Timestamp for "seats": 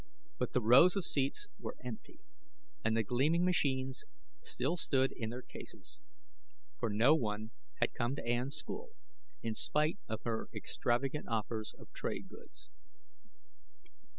1.05-1.47